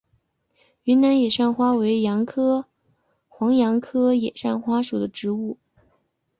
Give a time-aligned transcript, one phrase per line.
[0.81, 2.01] 云南野扇花为
[3.27, 5.59] 黄杨科野扇花属的植物。